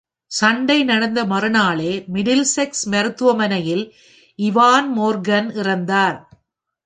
[0.31, 3.83] சண்டை நடந்த மறுநாளே மிடில்செக்ஸ் மருத்துவமனையில்
[4.39, 6.17] இவான் மோர்கன் இறந்தார்.